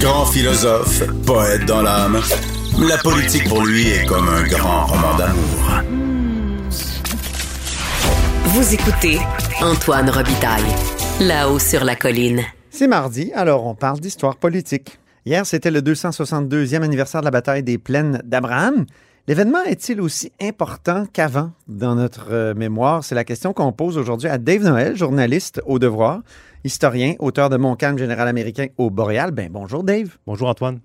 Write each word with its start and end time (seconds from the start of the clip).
Grand 0.00 0.26
philosophe, 0.26 1.02
poète 1.26 1.64
dans 1.66 1.82
l'âme, 1.82 2.20
la 2.78 2.96
politique 2.98 3.48
pour 3.48 3.64
lui 3.64 3.88
est 3.88 4.06
comme 4.06 4.28
un 4.28 4.44
grand 4.44 4.86
roman 4.86 5.16
d'amour. 5.16 5.82
Vous 8.44 8.74
écoutez 8.74 9.18
Antoine 9.60 10.08
Robitaille, 10.10 10.62
là-haut 11.20 11.58
sur 11.58 11.84
la 11.84 11.96
colline. 11.96 12.42
C'est 12.70 12.86
mardi, 12.86 13.32
alors 13.34 13.66
on 13.66 13.74
parle 13.74 14.00
d'histoire 14.00 14.36
politique. 14.36 14.98
Hier, 15.24 15.44
c'était 15.44 15.70
le 15.70 15.80
262e 15.80 16.82
anniversaire 16.82 17.20
de 17.20 17.26
la 17.26 17.30
bataille 17.30 17.62
des 17.62 17.78
plaines 17.78 18.22
d'Abraham. 18.24 18.86
L'événement 19.28 19.62
est-il 19.64 20.00
aussi 20.00 20.30
important 20.40 21.04
qu'avant 21.12 21.50
dans 21.66 21.96
notre 21.96 22.28
euh, 22.32 22.54
mémoire? 22.54 23.02
C'est 23.02 23.16
la 23.16 23.24
question 23.24 23.52
qu'on 23.52 23.72
pose 23.72 23.98
aujourd'hui 23.98 24.28
à 24.28 24.38
Dave 24.38 24.62
Noël, 24.62 24.96
journaliste 24.96 25.60
au 25.66 25.80
Devoir, 25.80 26.20
historien, 26.62 27.14
auteur 27.18 27.50
de 27.50 27.56
Mon 27.56 27.74
calme 27.74 27.98
général 27.98 28.28
américain 28.28 28.66
au 28.78 28.88
Boréal. 28.88 29.32
Ben, 29.32 29.48
bonjour 29.50 29.82
Dave. 29.82 30.16
Bonjour 30.28 30.48
Antoine. 30.48 30.78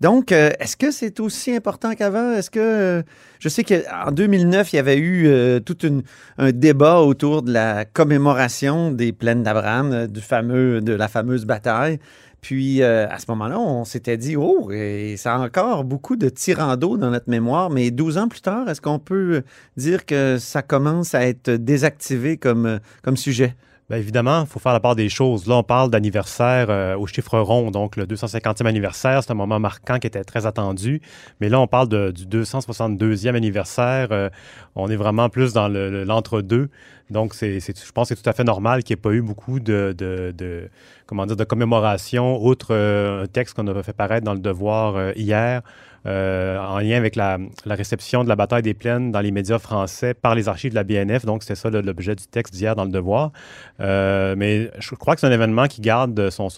Donc, 0.00 0.30
euh, 0.32 0.50
est-ce 0.58 0.76
que 0.76 0.90
c'est 0.90 1.20
aussi 1.20 1.54
important 1.54 1.94
qu'avant? 1.94 2.32
Est-ce 2.32 2.50
que. 2.50 2.58
euh, 2.60 3.02
je 3.38 3.48
sais 3.48 3.62
qu'en 3.64 4.10
2009, 4.10 4.72
il 4.72 4.76
y 4.76 4.78
avait 4.78 4.98
eu 4.98 5.26
euh, 5.28 5.60
tout 5.60 5.86
une- 5.86 6.02
un 6.38 6.50
débat 6.52 7.00
autour 7.00 7.42
de 7.42 7.52
la 7.52 7.84
commémoration 7.86 8.90
des 8.90 9.12
plaines 9.12 9.42
d'Abraham, 9.42 10.06
du 10.08 10.20
fameux, 10.20 10.80
de 10.82 10.92
la 10.92 11.06
fameuse 11.08 11.46
bataille. 11.46 11.98
Puis, 12.40 12.82
euh, 12.82 13.08
à 13.08 13.18
ce 13.18 13.26
moment-là, 13.28 13.58
on 13.58 13.84
s'était 13.84 14.16
dit, 14.16 14.36
oh, 14.36 14.70
et 14.70 15.16
ça 15.16 15.34
a 15.34 15.38
encore 15.38 15.84
beaucoup 15.84 16.16
de 16.16 16.28
tirando 16.28 16.96
dans 16.96 17.10
notre 17.10 17.28
mémoire, 17.28 17.70
mais 17.70 17.90
12 17.90 18.18
ans 18.18 18.28
plus 18.28 18.40
tard, 18.40 18.68
est-ce 18.68 18.80
qu'on 18.80 18.98
peut 18.98 19.42
dire 19.76 20.06
que 20.06 20.38
ça 20.38 20.62
commence 20.62 21.14
à 21.14 21.26
être 21.26 21.50
désactivé 21.50 22.36
comme, 22.36 22.66
euh, 22.66 22.78
comme 23.02 23.16
sujet? 23.16 23.54
Bien 23.88 23.98
évidemment, 23.98 24.40
il 24.40 24.46
faut 24.48 24.58
faire 24.58 24.72
la 24.72 24.80
part 24.80 24.96
des 24.96 25.08
choses. 25.08 25.46
Là, 25.46 25.54
on 25.58 25.62
parle 25.62 25.90
d'anniversaire 25.90 26.66
euh, 26.70 26.96
au 26.98 27.06
chiffre 27.06 27.38
rond, 27.38 27.70
donc 27.70 27.94
le 27.94 28.04
250e 28.04 28.66
anniversaire, 28.66 29.22
c'est 29.22 29.30
un 29.30 29.34
moment 29.36 29.60
marquant 29.60 30.00
qui 30.00 30.08
était 30.08 30.24
très 30.24 30.44
attendu. 30.44 31.00
Mais 31.40 31.48
là, 31.48 31.60
on 31.60 31.68
parle 31.68 31.88
de- 31.88 32.10
du 32.10 32.26
262e 32.26 33.36
anniversaire. 33.36 34.08
euh, 34.10 34.28
on 34.74 34.88
est 34.90 34.96
vraiment 34.96 35.28
plus 35.28 35.52
dans 35.52 35.68
le- 35.68 35.88
le- 35.88 36.02
l'entre-deux. 36.02 36.68
Donc, 37.10 37.32
c'est- 37.34 37.60
je 37.60 37.92
pense 37.92 38.08
que 38.08 38.16
c'est 38.16 38.22
tout 38.24 38.28
à 38.28 38.32
fait 38.32 38.42
normal 38.42 38.82
qu'il 38.82 38.94
n'y 38.96 38.98
ait 38.98 39.02
pas 39.02 39.12
eu 39.12 39.22
beaucoup 39.22 39.60
de, 39.60 39.94
de- 39.96 40.34
de- 40.36 40.68
comment 41.06 41.24
dire, 41.24 41.36
de 41.36 41.44
commémoration, 41.44 42.44
outre 42.44 42.68
euh, 42.74 43.22
un 43.22 43.26
texte 43.28 43.54
qu'on 43.54 43.68
a 43.68 43.82
fait 43.84 43.92
paraître 43.92 44.24
dans 44.24 44.34
le 44.34 44.40
Devoir 44.40 44.96
euh, 44.96 45.12
hier, 45.14 45.62
euh, 46.06 46.58
en 46.58 46.78
lien 46.78 46.96
avec 46.96 47.16
la, 47.16 47.38
réception 47.66 48.22
de 48.22 48.28
la 48.28 48.36
bataille 48.36 48.62
des 48.62 48.74
plaines 48.74 49.10
dans 49.10 49.20
les 49.20 49.32
médias 49.32 49.58
français 49.58 50.14
par 50.14 50.34
les 50.34 50.48
archives 50.48 50.70
de 50.70 50.76
la 50.76 50.84
BNF. 50.84 51.24
Donc, 51.24 51.42
c'était 51.42 51.56
ça 51.56 51.68
l'objet 51.70 52.14
du 52.14 52.26
texte 52.26 52.54
d'hier 52.54 52.76
dans 52.76 52.84
le 52.84 52.90
Devoir. 52.90 53.32
Euh, 53.80 54.34
mais 54.36 54.70
je 54.78 54.94
crois 54.94 55.14
que 55.14 55.20
c'est 55.20 55.26
un 55.26 55.32
événement 55.32 55.66
qui 55.66 55.80
garde 55.80 56.30
son, 56.30 56.48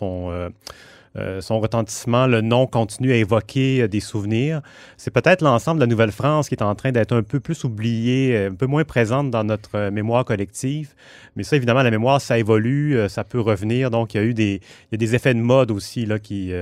euh, 1.16 1.40
retentissement. 1.48 2.26
Le 2.26 2.42
nom 2.42 2.66
continue 2.66 3.10
à 3.12 3.16
évoquer 3.16 3.88
des 3.88 4.00
souvenirs. 4.00 4.60
C'est 4.98 5.10
peut-être 5.10 5.40
l'ensemble 5.40 5.80
de 5.80 5.84
la 5.84 5.88
Nouvelle-France 5.88 6.50
qui 6.50 6.54
est 6.54 6.62
en 6.62 6.74
train 6.74 6.92
d'être 6.92 7.16
un 7.16 7.22
peu 7.22 7.40
plus 7.40 7.64
oublié, 7.64 8.36
euh, 8.36 8.50
un 8.50 8.54
peu 8.54 8.66
moins 8.66 8.84
présente 8.84 9.30
dans 9.30 9.44
notre 9.44 9.88
mémoire 9.88 10.26
collective. 10.26 10.94
Mais 11.36 11.42
ça, 11.42 11.56
évidemment, 11.56 11.82
la 11.82 11.90
mémoire, 11.90 12.20
ça 12.20 12.38
évolue, 12.38 12.98
ça 13.08 13.24
peut 13.24 13.40
revenir. 13.40 13.90
Donc, 13.90 14.12
il 14.12 14.16
y 14.18 14.20
a 14.20 14.24
eu 14.24 14.34
des, 14.34 14.60
des 14.92 15.14
effets 15.14 15.32
de 15.32 15.40
mode 15.40 15.70
aussi 15.70 16.04
là, 16.04 16.18
qui, 16.18 16.52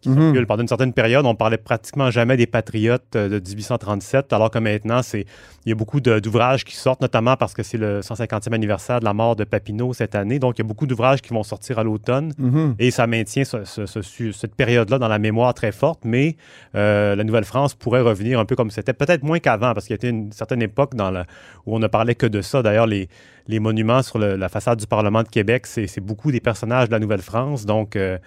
qui 0.00 0.08
Mhm. 0.08 0.20
circulent. 0.32 0.46
Pendant 0.46 0.62
une 0.62 0.68
certaine 0.68 0.92
période, 0.92 1.26
on 1.26 1.34
parlait 1.34 1.58
pratiquement 1.58 2.10
jamais 2.10 2.36
des 2.36 2.46
patriotes 2.46 3.16
euh, 3.16 3.28
de 3.28 3.38
1837, 3.38 4.32
alors 4.32 4.50
que 4.50 4.58
maintenant, 4.58 5.02
c'est, 5.02 5.26
il 5.66 5.68
y 5.68 5.72
a 5.72 5.74
beaucoup 5.74 6.00
d'ouvrages 6.00 6.64
qui 6.64 6.74
sortent, 6.74 7.00
notamment 7.02 7.36
parce 7.36 7.52
que 7.54 7.62
c'est 7.62 7.76
le 7.78 8.00
150e 8.00 8.52
anniversaire 8.54 9.00
de 9.00 9.04
la 9.04 9.12
mort 9.12 9.36
de 9.36 9.44
Papineau 9.44 9.92
cette 9.92 10.14
année. 10.14 10.38
Donc, 10.38 10.58
il 10.58 10.62
y 10.62 10.64
a 10.64 10.68
beaucoup 10.68 10.86
d'ouvrages 10.86 11.20
qui 11.20 11.34
vont 11.34 11.42
sortir 11.42 11.78
à 11.78 11.84
l'automne. 11.84 12.32
Mhm. 12.38 12.76
Et 12.78 12.90
ça 12.90 13.06
maintient 13.06 13.44
ce- 13.44 13.64
ce- 13.64 13.86
ce- 13.86 14.02
su- 14.02 14.32
cette 14.32 14.54
période-là 14.54 14.98
dans 14.98 15.08
la 15.08 15.18
mémoire 15.18 15.52
très 15.54 15.72
forte, 15.72 16.00
mais 16.04 16.36
euh, 16.74 17.14
la 17.14 17.24
Nouvelle-France 17.24 17.74
pourrait 17.74 18.00
revenir 18.00 18.40
un 18.40 18.44
peu 18.44 18.56
comme 18.56 18.70
c'était, 18.70 18.92
peut-être 18.94 19.22
moins 19.22 19.38
qu'avant, 19.38 19.74
parce 19.74 19.86
qu'il 19.86 19.92
y 19.92 19.94
a 19.94 20.00
été 20.00 20.08
une 20.08 20.32
certaine 20.32 20.62
époque 20.62 20.94
dans 20.94 21.10
la- 21.10 21.26
où 21.66 21.76
on 21.76 21.78
ne 21.78 21.86
parlait 21.88 22.14
que 22.14 22.26
de 22.26 22.40
ça. 22.42 22.62
D'ailleurs, 22.62 22.86
les, 22.86 23.08
les 23.48 23.60
monuments 23.60 24.02
sur 24.02 24.18
la 24.18 24.48
façade 24.48 24.78
du 24.78 24.86
Parlement 24.86 25.22
de 25.22 25.28
Québec, 25.28 25.66
c'est 25.66 26.00
beaucoup 26.00 26.32
des 26.32 26.40
personnages 26.40 26.88
de 26.88 26.92
la 26.92 26.98
Nouvelle-France. 26.98 27.66
Donc, 27.66 27.96
euh, 27.96 28.18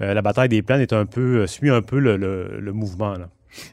euh, 0.00 0.14
la 0.14 0.22
bataille 0.22 0.48
des 0.48 0.62
plaines 0.62 0.80
est 0.80 0.92
un 0.92 1.06
peu, 1.06 1.42
euh, 1.42 1.46
suit 1.46 1.70
un 1.70 1.82
peu 1.82 1.98
le, 1.98 2.72
mouvement. 2.72 3.14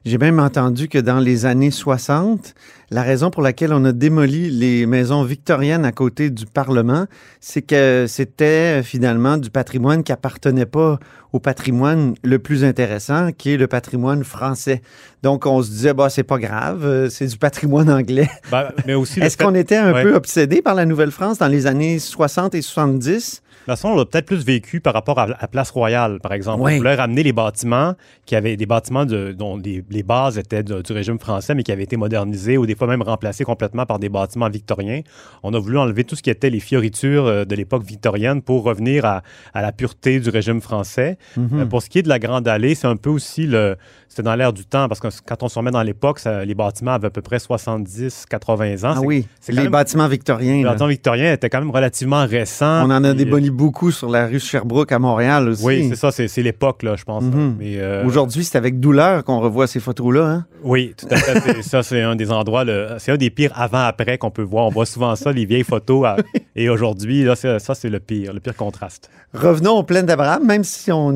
J'ai 0.04 0.18
même 0.18 0.40
entendu 0.40 0.90
que 0.90 0.98
dans 0.98 1.20
les 1.20 1.46
années 1.46 1.72
60, 1.72 2.54
la 2.92 3.02
raison 3.02 3.32
pour 3.32 3.42
laquelle 3.42 3.72
on 3.72 3.86
a 3.86 3.94
démoli 3.94 4.50
les 4.50 4.86
maisons 4.86 5.24
victoriennes 5.24 5.86
à 5.86 5.94
côté 5.94 6.30
du 6.30 6.46
Parlement, 6.46 7.06
c'est 7.40 7.62
que 7.62 8.06
c'était 8.08 8.84
finalement 8.84 9.38
du 9.38 9.50
patrimoine 9.50 10.04
qui 10.04 10.12
appartenait 10.12 10.66
pas 10.66 11.00
au 11.34 11.40
patrimoine 11.40 12.16
le 12.24 12.40
plus 12.40 12.64
intéressant, 12.64 13.32
qui 13.32 13.52
est 13.54 13.58
le 13.58 13.68
patrimoine 13.68 14.24
français. 14.24 14.82
Donc 15.24 15.46
on 15.46 15.62
se 15.62 15.70
disait, 15.70 15.94
bah 15.94 16.10
c'est 16.10 16.24
pas 16.24 16.38
grave, 16.40 16.86
euh, 16.86 17.10
c'est 17.10 17.28
du 17.28 17.38
patrimoine 17.38 17.90
anglais. 17.90 18.30
Ben, 18.52 18.70
mais 18.88 18.94
aussi, 18.96 19.20
Est-ce 19.20 19.38
fait- 19.38 19.44
qu'on 19.44 19.54
était 19.56 19.76
un 19.78 19.94
ouais. 19.94 20.04
peu 20.04 20.16
obsédé 20.16 20.62
par 20.62 20.74
la 20.76 20.86
Nouvelle-France 20.86 21.38
dans 21.38 21.48
les 21.48 21.68
années 21.68 22.00
60 22.00 22.56
et 22.56 22.62
70? 22.62 23.44
De 23.68 23.74
toute 23.74 23.82
façon, 23.82 23.90
on 23.90 23.96
l'a 23.98 24.06
peut-être 24.06 24.26
plus 24.26 24.44
vécu 24.44 24.80
par 24.80 24.94
rapport 24.94 25.20
à, 25.20 25.28
à 25.38 25.48
Place 25.48 25.70
Royale, 25.70 26.20
par 26.22 26.34
exemple. 26.34 26.64
Oui. 26.64 26.74
On 26.74 26.78
voulait 26.78 26.96
ramener 26.96 27.22
les 27.22 27.34
bâtiments 27.34 27.94
qui 28.26 28.36
avaient 28.36 28.56
des 28.58 28.66
bâtiments 28.66 29.06
de- 29.06 29.32
dont 29.34 29.58
les, 29.58 29.84
les 29.92 30.02
bases 30.02 30.40
étaient 30.40 30.64
de- 30.64 30.82
du 30.82 30.94
régime 30.94 31.20
français, 31.20 31.54
mais 31.54 31.62
qui 31.62 31.72
avaient 31.72 31.84
été 31.84 31.96
modernisés 31.98 32.58
ou 32.58 32.66
des 32.66 32.74
fois 32.74 32.88
même 32.88 33.04
remplacés 33.04 33.44
complètement 33.44 33.86
par 33.86 34.00
des 34.00 34.10
bâtiments 34.10 34.50
victoriens. 34.50 35.02
On 35.44 35.54
a 35.54 35.60
voulu 35.60 35.78
enlever 35.78 36.04
tout 36.06 36.16
ce 36.16 36.24
qui 36.24 36.32
était 36.32 36.50
les 36.50 36.62
fioritures 36.62 37.28
euh, 37.28 37.46
de 37.46 37.54
l'époque 37.54 37.84
victorienne 37.84 38.42
pour 38.42 38.64
revenir 38.64 39.06
à, 39.06 39.22
à 39.54 39.62
la 39.62 39.72
pureté 39.72 40.20
du 40.20 40.30
régime 40.30 40.62
français. 40.62 41.19
Euh, 41.38 41.66
pour 41.66 41.81
ce 41.81 41.90
qui 41.90 42.00
est 42.00 42.03
de 42.03 42.09
la 42.09 42.19
Grande 42.19 42.47
Allée, 42.47 42.75
c'est 42.75 42.88
un 42.88 42.96
peu 42.96 43.09
aussi 43.09 43.46
le. 43.46 43.75
C'était 44.07 44.24
dans 44.24 44.34
l'air 44.35 44.52
du 44.53 44.66
temps, 44.66 44.88
parce 44.88 45.00
que 45.00 45.07
quand 45.25 45.44
on 45.44 45.50
se 45.50 45.59
remet 45.59 45.69
dans 45.69 45.84
l'époque, 45.84 46.19
les 46.46 46.56
bâtiments 46.56 46.94
avaient 46.94 47.07
à 47.07 47.09
peu 47.12 47.22
près 47.22 47.38
70-80 47.38 48.85
ans. 48.85 48.94
Ah 48.96 48.97
C'est- 49.00 49.06
oui, 49.06 49.28
c'est 49.40 49.52
les 49.52 49.63
même- 49.63 49.72
bâtiments 49.72 50.07
victoriens. 50.07 50.56
Les 50.57 50.63
là. 50.63 50.69
bâtiments 50.72 50.88
victoriens 50.90 51.34
étaient 51.34 51.50
quand 51.50 51.59
même 51.59 51.69
relativement 51.72 52.25
récents. 52.25 52.85
On 52.88 52.91
en 52.91 53.03
a 53.03 53.09
euh, 53.09 53.13
démoli 53.13 53.50
beaucoup 53.50 53.91
sur 53.91 54.09
la 54.09 54.28
rue 54.28 54.40
Sherbrooke 54.40 54.91
à 54.91 55.00
Montréal 55.00 55.50
aussi. 55.50 55.63
Oui, 55.66 55.88
c'est 55.90 55.96
ça, 55.96 56.12
c'est 56.12 56.28
c'est 56.28 56.41
l'époque, 56.41 56.84
là, 56.84 56.96
je 56.96 57.03
pense. 57.03 57.24
Mhm. 57.24 57.56
Mais, 57.59 57.78
euh, 57.78 58.03
Aujourd'hui, 58.06 58.44
c'est 58.44 58.57
avec 58.57 58.80
douleur 58.80 59.24
qu'on 59.24 59.40
revoit 59.40 59.68
ces 59.68 59.80
photos-là. 59.80 60.25
Hein? 60.25 60.46
Oui, 60.63 60.94
tout 60.97 61.07
à 61.12 61.16
fait. 61.18 61.40
c'est- 61.56 61.62
ça, 61.69 61.84
c'est 61.84 62.01
un 62.01 62.16
des 62.16 62.31
endroits, 62.31 62.66
c'est 62.97 63.12
un 63.12 63.18
des 63.18 63.30
pires 63.30 63.51
avant-après 63.56 64.18
qu'on 64.18 64.31
peut 64.31 64.41
voir. 64.41 64.66
On 64.66 64.69
voit 64.69 64.86
souvent 64.86 65.16
ça, 65.16 65.31
les 65.31 65.46
vieilles 65.46 65.63
photos. 65.63 66.06
à- 66.06 66.18
et 66.56 66.69
aujourd'hui, 66.69 67.24
là, 67.24 67.36
c'est- 67.36 67.59
ça, 67.59 67.75
c'est 67.75 67.90
le 67.90 68.00
pire, 68.00 68.34
le 68.34 68.40
pire 68.40 68.56
contraste. 68.56 69.09
Revenons 69.34 69.74
aux 69.78 69.84
plaines 69.84 70.07
d'Abraham, 70.07 70.44
même 70.46 70.63
si 70.63 70.91
on 70.91 71.09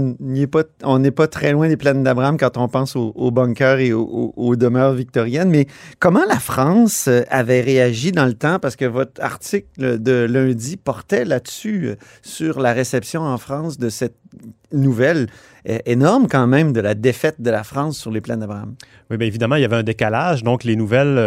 pas, 0.47 0.63
on 0.83 0.99
n'est 0.99 1.11
pas 1.11 1.27
très 1.27 1.51
loin 1.51 1.67
des 1.67 1.77
plaines 1.77 2.03
d'Abraham 2.03 2.37
quand 2.37 2.57
on 2.57 2.67
pense 2.67 2.95
aux, 2.95 3.31
bunkers 3.31 3.79
et 3.79 3.93
aux 3.93 4.55
demeures 4.55 4.93
victoriennes. 4.93 5.49
Mais 5.49 5.67
comment 5.99 6.25
la 6.27 6.39
France 6.39 7.07
euh, 7.07 7.21
avait 7.29 7.61
réagi 7.61 8.11
dans 8.11 8.25
le 8.25 8.33
temps? 8.33 8.59
Parce 8.59 8.75
que 8.75 8.85
votre 8.85 9.21
article 9.21 9.99
de 9.99 10.25
lundi 10.29 10.77
portait 10.77 11.25
là-dessus, 11.25 11.87
euh, 11.87 11.95
sur 12.21 12.59
la 12.59 12.73
réception 12.73 13.21
en 13.21 13.37
France 13.37 13.77
de 13.77 13.89
cette 13.89 14.15
nouvelle 14.71 15.27
euh, 15.69 15.77
énorme 15.85 16.27
quand 16.27 16.47
même 16.47 16.73
de 16.73 16.81
la 16.81 16.94
défaite 16.95 17.39
de 17.39 17.49
la 17.49 17.63
France 17.63 17.97
sur 17.97 18.11
les 18.11 18.21
plaines 18.21 18.39
d'Abraham. 18.39 18.75
Oui, 19.09 19.17
bien 19.17 19.27
évidemment, 19.27 19.55
il 19.55 19.61
y 19.61 19.66
avait 19.66 19.75
un 19.75 19.83
décalage. 19.83 20.44
Donc, 20.44 20.63
les 20.63 20.75
nouvelles, 20.75 21.17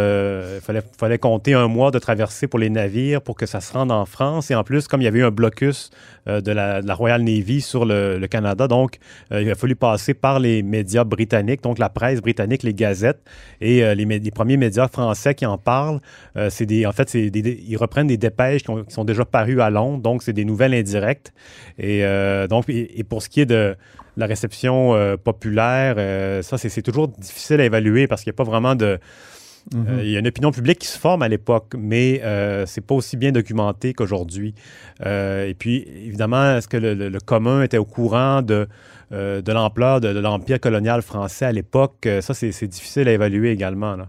il 0.56 0.82
fallait, 0.98 1.18
compter 1.18 1.54
un 1.54 1.68
mois 1.68 1.90
de 1.90 1.98
traversée 1.98 2.46
pour 2.46 2.58
les 2.58 2.70
navires 2.70 3.22
pour 3.22 3.36
que 3.36 3.46
ça 3.46 3.60
se 3.60 3.72
rende 3.72 3.92
en 3.92 4.04
France. 4.04 4.50
Et 4.50 4.54
en 4.54 4.64
plus, 4.64 4.88
comme 4.88 5.00
il 5.00 5.04
y 5.04 5.08
avait 5.08 5.20
eu 5.20 5.24
un 5.24 5.30
blocus 5.30 5.90
euh, 6.28 6.40
de, 6.40 6.50
la, 6.50 6.80
Royal 6.94 7.22
Navy 7.22 7.60
sur 7.60 7.84
le, 7.84 8.26
Canada, 8.28 8.66
donc 8.66 8.98
euh, 9.30 9.42
il 9.42 9.50
a 9.50 9.54
fallu 9.54 9.76
passer 9.76 10.12
par 10.14 10.40
les 10.40 10.64
médias 10.64 11.04
britanniques, 11.04 11.62
donc 11.62 11.78
la 11.78 11.88
presse 11.88 12.20
britannique, 12.20 12.64
les 12.64 12.74
gazettes. 12.74 13.22
Et 13.60 13.84
euh, 13.84 13.94
les, 13.94 14.30
premiers 14.32 14.56
médias 14.56 14.88
français 14.88 15.34
qui 15.34 15.46
en 15.46 15.58
parlent, 15.58 16.00
euh, 16.36 16.50
c'est 16.50 16.66
des, 16.66 16.84
en 16.86 16.92
fait, 16.92 17.08
c'est 17.08 17.30
des, 17.30 17.62
ils 17.68 17.76
reprennent 17.76 18.08
des 18.08 18.16
dépêches 18.16 18.64
qui, 18.64 18.70
ont- 18.70 18.82
qui 18.82 18.92
sont 18.92 19.04
déjà 19.04 19.24
parues 19.24 19.60
à 19.60 19.70
Londres. 19.70 20.02
Donc, 20.02 20.22
c'est 20.22 20.32
des 20.32 20.44
nouvelles 20.44 20.74
indirectes. 20.74 21.32
Et, 21.78 22.04
euh, 22.04 22.48
donc, 22.48 22.64
et 22.98 23.04
pour 23.04 23.22
ce 23.22 23.28
qui 23.28 23.40
est 23.40 23.46
de 23.46 23.76
la 24.16 24.26
réception 24.26 24.94
euh, 24.94 25.16
populaire, 25.16 25.96
euh, 25.98 26.42
ça, 26.42 26.56
c'est 26.58 26.82
toujours 26.82 27.08
difficile 27.08 27.60
à 27.60 27.64
évaluer 27.64 28.06
parce 28.06 28.22
qu'il 28.22 28.30
n'y 28.30 28.36
a 28.36 28.40
pas 28.44 28.50
vraiment 28.50 28.74
de. 28.74 28.98
euh, 29.74 30.00
il 30.02 30.10
y 30.10 30.16
a 30.16 30.20
une 30.20 30.28
opinion 30.28 30.52
publique 30.52 30.78
qui 30.78 30.86
se 30.88 30.98
forme 30.98 31.22
à 31.22 31.28
l'époque, 31.28 31.74
mais 31.76 32.22
c'est 32.66 32.80
pas 32.86 32.94
aussi 32.94 33.16
bien 33.16 33.32
documenté 33.32 33.94
qu'aujourd'hui. 33.94 34.54
Et 35.04 35.54
puis, 35.58 35.84
évidemment, 36.04 36.56
est-ce 36.56 36.68
que 36.68 36.76
le, 36.76 36.94
le- 36.94 37.08
le 37.08 37.20
commun 37.20 37.62
était 37.62 37.78
au 37.78 37.84
courant 37.84 38.42
de, 38.42 38.68
de 39.10 39.52
l'ampleur 39.52 40.00
de, 40.00 40.12
de 40.12 40.20
l'empire 40.20 40.60
colonial 40.60 41.02
français 41.02 41.46
à 41.46 41.52
l'époque? 41.52 42.08
Ça, 42.20 42.32
c'est 42.32 42.52
c'est 42.52 42.68
difficile 42.68 43.08
à 43.08 43.12
évaluer 43.12 43.50
également. 43.50 43.96
Là. 43.96 44.08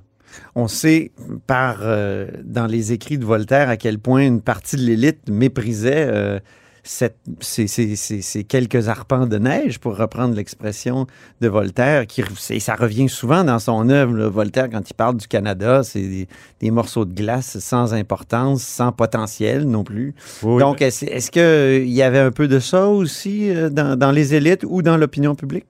On 0.55 0.67
sait 0.67 1.11
par 1.47 1.79
euh, 1.81 2.27
dans 2.43 2.67
les 2.67 2.91
écrits 2.93 3.17
de 3.17 3.25
Voltaire 3.25 3.69
à 3.69 3.77
quel 3.77 3.97
point 3.97 4.21
une 4.21 4.41
partie 4.41 4.75
de 4.75 4.81
l'élite 4.81 5.29
méprisait 5.29 6.05
euh, 6.07 6.39
cette, 6.87 7.17
ces, 7.41 7.67
ces- 7.67 7.95
ces- 7.97 8.21
ces 8.21 8.43
quelques 8.45 8.87
arpents 8.87 9.27
de 9.27 9.37
neige, 9.37 9.77
pour 9.79 9.97
reprendre 9.97 10.33
l'expression 10.35 11.05
de 11.41 11.47
Voltaire, 11.49 12.07
qui 12.07 12.23
ça 12.59 12.75
revient 12.75 13.09
souvent 13.09 13.43
dans 13.43 13.59
son 13.59 13.89
œuvre. 13.89 14.15
là. 14.15 14.29
Voltaire, 14.29 14.69
quand 14.71 14.89
il 14.89 14.93
parle 14.93 15.17
du 15.17 15.27
Canada, 15.27 15.83
c'est 15.83 16.01
des, 16.01 16.27
des 16.61 16.71
morceaux 16.71 17.03
de 17.05 17.13
glace 17.13 17.59
sans 17.59 17.93
importance, 17.93 18.61
sans 18.63 18.91
potentiel 18.91 19.65
non 19.65 19.83
plus. 19.83 20.15
Oui, 20.43 20.59
Donc, 20.61 20.81
est-ce, 20.81 21.05
est-ce 21.05 21.29
qu'il 21.29 21.91
y 21.93 22.01
avait 22.01 22.19
un 22.19 22.31
peu 22.31 22.47
de 22.47 22.59
ça 22.59 22.87
aussi 22.87 23.49
euh, 23.49 23.69
dans, 23.69 23.97
dans 23.99 24.11
les 24.11 24.33
élites 24.33 24.63
ou 24.67 24.81
dans 24.81 24.95
l'opinion 24.97 25.35
publique? 25.35 25.65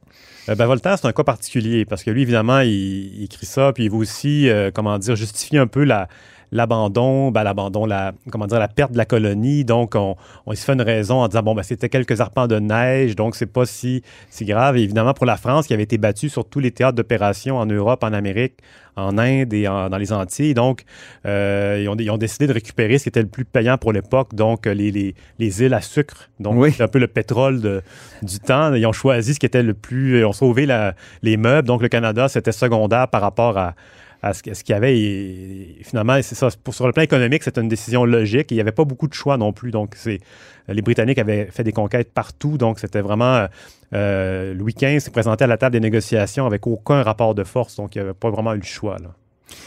Euh, 0.50 0.56
ben, 0.56 0.66
Voltaire, 0.68 0.98
c'est 1.00 1.08
un 1.08 1.12
cas 1.14 1.24
particulier 1.24 1.84
parce 1.86 2.04
que 2.04 2.12
lui, 2.12 2.22
évidemment, 2.22 2.60
il, 2.60 2.70
il 3.18 3.24
écrit 3.24 3.46
ça, 3.46 3.74
puis 3.74 3.86
il 3.86 3.92
veut 3.92 3.98
aussi, 3.98 4.48
euh, 4.50 4.70
comment 4.74 4.98
dire, 5.00 5.16
justifier 5.16 5.60
un 5.60 5.68
peu 5.68 5.84
la, 5.84 6.08
l'abandon, 6.52 7.32
ben, 7.32 7.44
l'abandon, 7.44 7.86
la, 7.86 8.14
comment 8.32 8.48
dire, 8.48 8.60
la 8.60 8.68
perte 8.68 8.92
de 8.92 8.98
la 8.98 9.06
colonie. 9.06 9.66
Donc, 9.66 9.96
on, 9.96 10.16
on 10.46 10.56
se 10.56 10.64
fait 10.64 10.74
une 10.74 10.82
raison 10.82 11.22
en 11.22 11.28
disant, 11.28 11.44
bon, 11.44 11.56
ben, 11.56 11.64
c'était 11.64 11.90
quelques 11.90 12.22
arpents 12.22 12.48
de 12.48 12.60
neige, 12.60 13.16
donc 13.16 13.36
c'est 13.36 13.46
pas 13.52 13.66
si, 13.66 14.02
si 14.30 14.46
grave. 14.46 14.78
Et 14.78 14.82
évidemment, 14.84 15.14
pour 15.14 15.26
la 15.26 15.38
France, 15.38 15.68
qui 15.68 15.74
avait 15.74 15.84
été 15.84 15.98
battue 15.98 16.30
sur 16.30 16.46
tous 16.48 16.60
les 16.60 16.72
théâtres 16.72 16.96
d'opération 16.96 17.58
en 17.58 17.66
Europe, 17.66 18.04
en 18.04 18.14
Amérique, 18.14 18.56
en 18.96 19.18
Inde 19.20 19.54
et 19.54 19.68
en- 19.68 19.90
dans 19.90 19.98
les 19.98 20.12
Antilles. 20.12 20.54
Donc, 20.56 20.84
euh, 21.26 21.80
ils, 21.84 21.88
ont, 21.90 21.96
ils 21.98 22.10
ont 22.10 22.18
décidé 22.18 22.48
de 22.48 22.54
récupérer 22.54 22.98
ce 22.98 23.04
qui 23.04 23.10
était 23.10 23.22
le 23.22 23.28
plus 23.28 23.46
payant 23.46 23.78
pour 23.78 23.94
l'époque, 23.94 24.34
donc 24.34 24.66
les, 24.66 24.90
les, 24.92 25.14
les 25.38 25.62
îles 25.64 25.74
à 25.76 25.82
sucre. 25.82 26.30
Donc, 26.40 26.56
Oui. 26.58 26.72
c'est 26.76 26.82
un 26.84 26.88
peu 26.88 26.98
le 27.00 27.08
pétrole 27.08 27.62
de- 27.62 27.82
du 28.24 28.40
temps. 28.40 28.74
Ils 28.74 28.86
ont 28.88 28.92
choisi 28.94 29.36
ce 29.36 29.40
qui 29.40 29.46
était 29.46 29.62
le 29.64 29.74
plus... 29.76 30.20
Ils 30.20 30.26
ont 30.26 30.34
sauvé 30.34 30.66
la- 30.66 30.96
les 31.22 31.38
meubles. 31.38 31.68
Donc, 31.68 31.82
le 31.84 31.90
Canada, 31.90 32.28
c'était 32.28 32.52
secondaire 32.52 33.08
par 33.08 33.22
rapport 33.22 33.58
à, 33.60 33.76
à 34.22 34.34
ce, 34.34 34.42
qu'il 34.42 34.54
y 34.70 34.74
avait. 34.74 35.84
Finalement, 35.84 36.20
c'est 36.22 36.36
ça. 36.36 36.50
Pour, 36.64 36.74
sur 36.74 36.88
le 36.88 36.94
plan 36.94 37.04
économique, 37.04 37.44
c'était 37.44 37.62
une 37.62 37.70
décision 37.70 38.06
logique. 38.06 38.52
Il 38.52 38.56
n'y 38.56 38.62
avait 38.62 38.72
pas 38.72 38.86
beaucoup 38.86 39.08
de 39.08 39.14
choix 39.14 39.38
non 39.38 39.54
plus. 39.54 39.72
Donc, 39.72 39.96
c'est, 39.96 40.20
les 40.68 40.82
Britanniques 40.82 41.20
avaient 41.20 41.46
fait 41.52 41.64
des 41.64 41.74
conquêtes 41.74 42.12
partout. 42.14 42.58
Donc, 42.58 42.80
c'était 42.80 43.02
vraiment. 43.02 43.48
Louis 43.92 44.74
XV 44.74 45.00
s'est 45.00 45.12
présenté 45.12 45.44
à 45.44 45.48
la 45.48 45.58
table 45.58 45.74
des 45.74 45.80
négociations 45.80 46.46
avec 46.46 46.68
aucun 46.68 47.04
rapport 47.04 47.36
de 47.36 47.44
force. 47.44 47.76
Donc, 47.76 47.96
il 47.96 48.00
n'y 48.00 48.04
avait 48.04 48.14
pas 48.14 48.30
vraiment 48.30 48.54
eu 48.54 48.60
le 48.60 48.64
choix. 48.64 48.98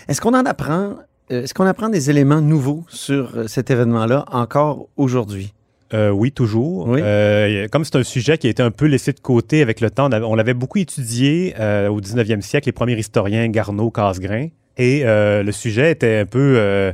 Est-ce 0.09 0.21
qu'on 0.21 0.35
en 0.35 0.45
apprend, 0.45 0.97
euh, 1.31 1.43
est-ce 1.43 1.55
qu'on 1.55 1.67
apprend 1.67 1.89
des 1.89 2.11
éléments 2.11 2.41
nouveaux 2.41 2.85
sur 2.89 3.37
euh, 3.37 3.47
cet 3.47 3.71
événement-là 3.71 4.25
encore 4.31 4.89
aujourd'hui? 4.97 5.55
Euh, 5.93 6.11
oui, 6.11 6.31
toujours. 6.33 6.87
Oui. 6.89 7.01
Euh, 7.03 7.67
comme 7.69 7.85
c'est 7.85 7.97
un 7.97 8.03
sujet 8.05 8.39
qui 8.39 8.47
a 8.47 8.51
été 8.51 8.63
un 8.63 8.71
peu 8.71 8.87
laissé 8.87 9.13
de 9.13 9.21
côté 9.21 9.61
avec 9.63 9.81
le 9.81 9.91
temps, 9.91 10.09
on, 10.09 10.13
avait- 10.13 10.25
on 10.27 10.35
l'avait 10.37 10.55
beaucoup 10.55 10.79
étudié 10.79 11.55
euh, 11.59 11.89
au 11.89 12.01
19e 12.01 12.41
siècle, 12.43 12.69
les 12.69 12.73
premiers 12.73 12.97
historiens, 12.99 13.49
Garneau, 13.49 13.91
Casgrain, 13.91 14.49
et 14.79 15.03
le 15.05 15.51
sujet 15.53 15.91
était 15.91 16.19
un 16.19 16.27
peu 16.27 16.93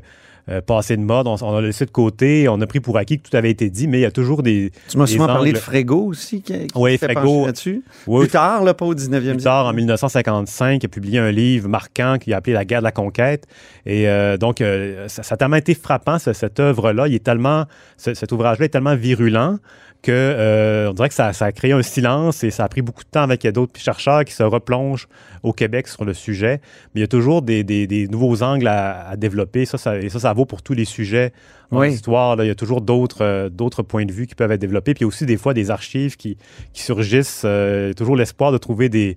euh, 0.48 0.60
passé 0.60 0.96
de 0.96 1.02
mode. 1.02 1.26
On, 1.26 1.37
on 1.43 1.52
l'a 1.54 1.60
laissé 1.66 1.84
de 1.87 1.90
côté, 1.90 2.48
on 2.48 2.60
a 2.60 2.66
pris 2.66 2.81
pour 2.81 2.96
acquis 2.98 3.19
que 3.19 3.28
tout 3.28 3.37
avait 3.37 3.50
été 3.50 3.69
dit, 3.70 3.88
mais 3.88 3.98
il 3.98 4.02
y 4.02 4.06
a 4.06 4.10
toujours 4.10 4.43
des... 4.43 4.70
Tu 4.88 4.96
m'as 4.98 5.06
souvent 5.06 5.26
parlé 5.26 5.52
de 5.52 5.58
Frégo 5.58 6.04
aussi, 6.06 6.43
qui, 6.43 6.52
qui 6.52 6.66
Oui, 6.76 6.96
Frégo. 6.98 7.46
là-dessus. 7.46 7.82
Oui, 8.06 8.20
Plus 8.20 8.31
tard, 8.31 8.62
là, 8.64 8.75
pas 8.75 8.84
au 8.87 8.94
19e 8.94 9.10
Plus 9.19 9.22
siècle. 9.25 9.43
tard, 9.43 9.66
en 9.66 9.72
1955, 9.72 10.82
il 10.82 10.87
a 10.87 10.88
publié 10.88 11.19
un 11.19 11.31
livre 11.31 11.69
marquant 11.69 12.16
qui 12.20 12.32
a 12.32 12.37
appelé 12.38 12.52
La 12.54 12.64
guerre 12.64 12.81
de 12.81 12.84
la 12.84 12.93
conquête. 12.93 13.46
Et 13.84 14.08
euh, 14.08 14.37
donc, 14.37 14.60
euh, 14.60 15.08
ça, 15.08 15.22
ça 15.22 15.34
a 15.34 15.37
tellement 15.38 15.56
été 15.56 15.75
frappant, 15.75 16.19
ce- 16.19 16.32
cette 16.32 16.60
œuvre-là. 16.60 17.08
Il 17.08 17.14
est 17.14 17.25
tellement, 17.25 17.64
ce- 17.96 18.14
cet 18.14 18.32
ouvrage-là 18.32 18.66
est 18.66 18.70
tellement 18.70 18.96
virulent 18.96 19.58
que 20.06 20.12
euh, 20.12 20.90
on 20.90 20.92
dirait 20.94 21.08
que 21.08 21.14
ça, 21.14 21.32
ça 21.32 21.46
a 21.46 21.52
créé 21.52 21.72
un 21.72 21.82
silence 21.82 22.44
et 22.44 22.50
ça 22.50 22.64
a 22.64 22.68
pris 22.68 22.82
beaucoup 22.82 23.02
de 23.04 23.08
temps 23.08 23.22
avec 23.22 23.46
d'autres 23.48 23.78
chercheurs 23.80 24.24
qui 24.24 24.32
se 24.32 24.42
replongent 24.42 25.08
au 25.42 25.52
Québec 25.52 25.88
sur 25.88 26.04
le 26.04 26.14
sujet. 26.14 26.60
Mais 26.94 27.00
il 27.00 27.02
y 27.02 27.04
a 27.04 27.08
toujours 27.08 27.42
des, 27.42 27.64
des- 27.64 27.86
des 27.86 28.08
nouveaux 28.08 28.42
angles 28.42 28.68
à, 28.68 29.08
à 29.08 29.16
développer. 29.16 29.64
Ça, 29.66 29.78
ça, 29.78 29.98
et 29.98 30.08
ça, 30.08 30.20
ça 30.20 30.32
vaut 30.32 30.46
pour 30.46 30.62
tous 30.62 30.74
les 30.74 30.84
sujets 30.84 31.32
en 31.70 31.80
Oui. 31.80 31.92
histoire. 31.92 32.36
là. 32.36 32.44
Il 32.44 32.48
y 32.48 32.50
a 32.50 32.54
toujours 32.54 32.80
d'autres 32.80 33.22
euh, 33.22 33.48
d'autres 33.48 33.82
points 33.82 34.04
de 34.06 34.12
vue 34.12 34.26
qui 34.26 34.34
peuvent 34.34 34.52
être 34.52 34.60
développés. 34.60 34.94
Puis 34.94 35.00
il 35.00 35.04
y 35.04 35.06
a 35.06 35.08
aussi 35.08 35.26
des 35.26 35.36
fois 35.36 35.52
des 35.54 35.70
archives 35.70 36.16
qui, 36.16 36.36
qui 36.72 36.82
surgissent. 36.82 37.42
euh, 37.44 37.92
toujours 37.92 38.16
l'espoir 38.16 38.52
de 38.52 38.58
trouver 38.58 38.88
des, 38.88 39.16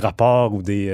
rapports 0.00 0.52
ou 0.54 0.62
des, 0.62 0.90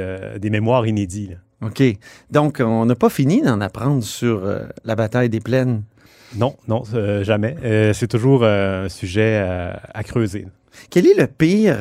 mémoires 0.50 0.86
inédits. 0.86 1.28
là. 1.30 1.36
OK. 1.68 1.82
Donc, 2.30 2.60
on 2.60 2.84
n'a 2.86 2.94
pas 2.96 3.08
fini 3.08 3.40
d'en 3.40 3.60
apprendre 3.60 4.02
sur 4.02 4.42
la 4.84 4.96
bataille 4.96 5.28
des 5.28 5.40
plaines. 5.40 5.82
Non, 6.37 6.56
non, 6.69 6.82
euh, 6.94 7.25
jamais. 7.25 7.56
Euh, 7.64 7.93
c'est 7.93 8.08
toujours 8.08 8.43
euh, 8.43 8.87
un 8.87 8.88
sujet 8.88 9.37
à 9.94 10.02
creuser. 10.02 10.46
Quel 10.90 11.06
est 11.06 11.14
le 11.19 11.26
pire 11.26 11.76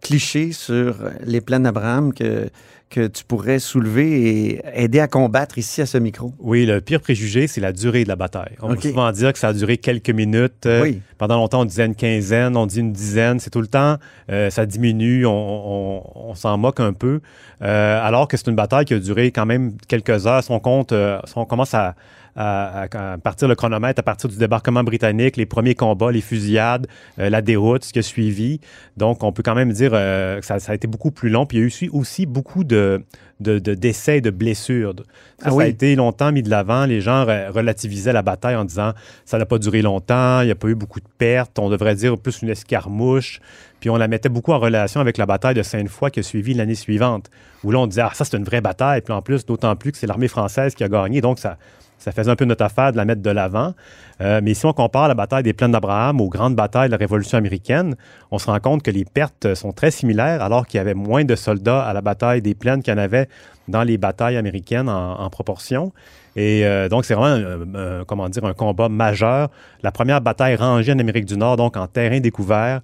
cliché 0.00 0.52
sur 0.52 0.96
les 1.24 1.40
plaines 1.40 1.62
d'Abraham 1.62 2.12
que, 2.12 2.50
que 2.90 3.06
tu 3.06 3.22
pourrais 3.24 3.60
soulever 3.60 4.56
et 4.56 4.60
aider 4.74 4.98
à 4.98 5.06
combattre 5.06 5.56
ici 5.58 5.80
à 5.82 5.86
ce 5.86 5.98
micro? 5.98 6.32
Oui, 6.40 6.66
le 6.66 6.80
pire 6.80 7.00
préjugé, 7.00 7.46
c'est 7.46 7.60
la 7.60 7.72
durée 7.72 8.02
de 8.02 8.08
la 8.08 8.16
bataille. 8.16 8.56
On 8.60 8.70
OK. 8.72 8.76
va 8.76 8.82
souvent 8.90 9.12
dire 9.12 9.32
que 9.32 9.38
ça 9.38 9.48
a 9.48 9.52
duré 9.52 9.76
quelques 9.78 10.10
minutes. 10.10 10.66
Oui. 10.82 11.00
Pendant 11.16 11.36
longtemps, 11.36 11.60
on 11.60 11.64
disait 11.64 11.86
une 11.86 11.94
quinzaine, 11.94 12.56
on 12.56 12.66
dit 12.66 12.80
une 12.80 12.92
dizaine. 12.92 13.38
C'est 13.38 13.50
tout 13.50 13.60
le 13.60 13.68
temps, 13.68 13.96
euh, 14.32 14.50
ça 14.50 14.66
diminue, 14.66 15.24
on, 15.24 15.30
on- 15.32 16.02
on 16.30 16.34
s'en 16.34 16.58
moque 16.58 16.80
un 16.80 16.92
peu. 16.92 17.20
Euh, 17.62 18.00
alors 18.04 18.26
que 18.26 18.36
c'est 18.36 18.48
une 18.48 18.56
bataille 18.56 18.84
qui 18.84 18.94
a 18.94 18.98
duré 18.98 19.30
quand 19.30 19.46
même 19.46 19.74
quelques 19.86 20.26
heures. 20.26 20.42
Si 20.42 20.50
on 20.50 20.58
compte, 20.60 20.90
euh, 20.92 21.18
si 21.24 21.34
on 21.36 21.44
commence 21.44 21.74
à, 21.74 21.94
à- 22.40 22.82
à- 22.82 23.12
à 23.14 23.18
partir 23.18 23.48
le 23.48 23.54
chronomètre 23.54 23.98
à 23.98 24.02
partir 24.02 24.30
du 24.30 24.36
débarquement 24.38 24.84
britannique, 24.84 25.36
les 25.36 25.46
premiers 25.46 25.74
combats, 25.74 26.12
les 26.12 26.20
fusillades, 26.20 26.86
euh, 27.18 27.28
la 27.30 27.42
déroute, 27.42 27.84
ce 27.84 27.92
qui 27.92 27.98
a 27.98 28.02
suivi. 28.02 28.60
Donc, 28.96 29.24
on 29.24 29.32
peut 29.32 29.42
quand 29.42 29.54
même 29.56 29.72
dire 29.72 29.90
euh, 29.94 30.38
que 30.40 30.46
ça, 30.46 30.58
ça 30.60 30.72
a 30.72 30.74
été 30.74 30.86
beaucoup 30.86 31.10
plus 31.10 31.30
long. 31.30 31.46
Puis 31.46 31.58
il 31.58 31.60
y 31.60 31.62
a 31.62 31.64
eu 31.64 31.68
aussi, 31.68 31.88
aussi 31.90 32.26
beaucoup 32.26 32.62
de, 32.64 33.02
de, 33.40 33.58
de 33.58 33.74
décès 33.74 34.20
de 34.20 34.30
blessures. 34.30 34.94
Ça, 35.40 35.46
Ah 35.46 35.50
ça 35.50 35.60
a 35.62 35.66
été 35.66 35.96
longtemps 35.96 36.30
mis 36.32 36.42
de 36.42 36.50
l'avant. 36.50 36.84
Les 36.86 37.00
gens 37.00 37.24
re- 37.24 37.50
relativisaient 37.50 38.12
la 38.12 38.22
bataille 38.22 38.56
en 38.56 38.64
disant 38.64 38.92
ça 39.24 39.38
n'a 39.38 39.46
pas 39.46 39.58
duré 39.58 39.82
longtemps, 39.82 40.40
il 40.42 40.46
n'y 40.46 40.52
a 40.52 40.56
pas 40.56 40.68
eu 40.68 40.74
beaucoup 40.74 41.00
de 41.00 41.08
pertes, 41.18 41.58
on 41.58 41.68
devrait 41.68 41.94
dire 41.96 42.16
plus 42.18 42.42
une 42.42 42.50
escarmouche. 42.50 43.40
Puis 43.80 43.90
on 43.90 43.96
la 43.96 44.08
mettait 44.08 44.28
beaucoup 44.28 44.52
en 44.52 44.58
relation 44.58 45.00
avec 45.00 45.18
la 45.18 45.26
bataille 45.26 45.54
de 45.54 45.62
Sainte-Foy 45.62 46.10
qui 46.10 46.18
a 46.20 46.22
suivi 46.24 46.52
l'année 46.54 46.74
suivante, 46.74 47.30
où 47.62 47.70
là 47.70 47.78
on 47.78 47.86
disait 47.86 48.02
ah 48.02 48.10
ça 48.12 48.24
c'est 48.24 48.36
une 48.36 48.42
vraie 48.44 48.60
bataille. 48.60 49.02
Puis 49.02 49.12
en 49.14 49.22
plus, 49.22 49.46
d'autant 49.46 49.76
plus 49.76 49.92
que 49.92 49.98
c'est 49.98 50.08
l'armée 50.08 50.26
française 50.26 50.74
qui 50.74 50.82
a 50.82 50.88
gagné, 50.88 51.20
donc 51.20 51.38
ça, 51.38 51.58
ça 51.98 52.12
faisait 52.12 52.30
un 52.30 52.36
peu 52.36 52.44
notre 52.44 52.64
affaire 52.64 52.92
de 52.92 52.96
la 52.96 53.04
mettre 53.04 53.22
de 53.22 53.30
l'avant. 53.30 53.74
Euh, 54.20 54.40
mais 54.42 54.54
si 54.54 54.64
on 54.66 54.72
compare 54.72 55.08
la 55.08 55.14
bataille 55.14 55.42
des 55.42 55.52
plaines 55.52 55.72
d'Abraham 55.72 56.20
aux 56.20 56.28
grandes 56.28 56.54
batailles 56.56 56.88
de 56.88 56.92
la 56.92 56.96
Révolution 56.98 57.38
américaine, 57.38 57.96
on 58.30 58.38
se 58.38 58.46
rend 58.46 58.58
compte 58.60 58.82
que 58.82 58.90
les 58.90 59.04
pertes 59.04 59.54
sont 59.54 59.72
très 59.72 59.90
similaires, 59.90 60.42
alors 60.42 60.66
qu'il 60.66 60.78
y 60.78 60.80
avait 60.80 60.94
moins 60.94 61.24
de 61.24 61.34
soldats 61.34 61.82
à 61.82 61.92
la 61.92 62.00
bataille 62.00 62.40
des 62.42 62.54
plaines 62.54 62.82
qu'il 62.82 62.92
y 62.92 62.96
en 62.96 63.00
avait 63.00 63.28
dans 63.68 63.82
les 63.82 63.98
batailles 63.98 64.36
américaines 64.36 64.88
en, 64.88 65.28
proportion. 65.30 65.92
Et 66.36 66.64
euh, 66.64 66.88
donc, 66.88 67.04
c'est 67.04 67.14
vraiment, 67.14 67.68
un- 67.74 68.00
un- 68.00 68.54
combat 68.54 68.88
majeur. 68.88 69.50
La 69.82 69.92
première 69.92 70.20
bataille 70.20 70.56
rangée 70.56 70.92
en 70.92 70.98
Amérique 70.98 71.26
du 71.26 71.36
Nord, 71.36 71.56
donc 71.56 71.76
en 71.76 71.86
terrain 71.86 72.20
découvert, 72.20 72.80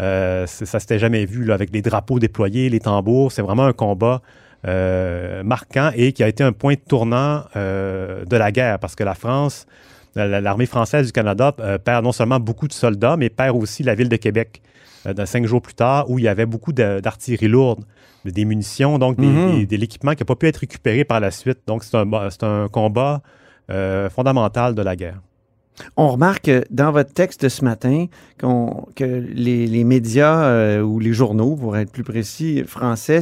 euh, 0.00 0.46
ça 0.46 0.80
s'était 0.80 0.98
jamais 0.98 1.24
vu 1.24 1.52
avec 1.52 1.70
les 1.72 1.82
drapeaux 1.82 2.18
déployés, 2.18 2.68
les 2.68 2.80
tambours. 2.80 3.30
C'est 3.30 3.42
vraiment 3.42 3.64
un 3.64 3.72
combat 3.72 4.22
euh, 4.22 4.43
marquant 5.42 5.90
et 5.94 6.12
qui 6.12 6.22
a 6.22 6.28
été 6.28 6.42
un 6.44 6.52
point 6.52 6.74
tournant 6.76 7.44
euh, 7.56 8.24
de 8.24 8.36
la 8.36 8.50
guerre 8.52 8.78
parce 8.78 8.94
que 8.94 9.04
la 9.04 9.14
France, 9.14 9.66
la- 10.14 10.40
l'armée 10.40 10.66
française 10.66 11.06
du 11.06 11.12
Canada 11.12 11.52
euh, 11.60 11.78
perd 11.78 12.04
non 12.04 12.12
seulement 12.12 12.40
beaucoup 12.40 12.68
de 12.68 12.72
soldats, 12.72 13.16
mais 13.16 13.28
perd 13.30 13.56
aussi 13.56 13.82
la 13.82 13.94
ville 13.94 14.08
de 14.08 14.16
Québec 14.16 14.62
euh, 15.06 15.26
cinq 15.26 15.44
jours 15.46 15.60
plus 15.60 15.74
tard 15.74 16.08
où 16.10 16.18
il 16.18 16.24
y 16.24 16.28
avait 16.28 16.46
beaucoup 16.46 16.72
d'artillerie 16.72 17.48
lourde, 17.48 17.84
de- 18.24 18.30
des 18.30 18.44
munitions, 18.46 18.98
donc 18.98 19.18
des- 19.18 19.26
Mhm. 19.26 19.58
des- 19.58 19.66
de 19.66 19.76
l'équipement 19.76 20.12
qui 20.14 20.22
n'a 20.22 20.26
pas 20.26 20.36
pu 20.36 20.46
être 20.46 20.56
récupéré 20.58 21.04
par 21.04 21.20
la 21.20 21.30
suite. 21.30 21.58
Donc 21.66 21.84
c'est 21.84 21.96
un, 22.44 22.68
combat 22.68 23.20
euh, 23.70 24.08
fondamental 24.10 24.74
de 24.74 24.82
la 24.82 24.94
guerre. 24.96 25.20
On 25.96 26.08
remarque 26.08 26.48
euh, 26.48 26.62
dans 26.70 26.92
votre 26.92 27.12
texte 27.12 27.42
de 27.42 27.48
ce 27.48 27.64
matin 27.64 28.06
que 28.38 29.04
les, 29.04 29.84
médias 29.84 30.44
euh, 30.44 30.82
ou 30.82 30.98
les 30.98 31.12
journaux, 31.12 31.56
pour 31.56 31.76
être 31.76 31.90
plus 31.90 32.04
précis, 32.04 32.62
français, 32.66 33.20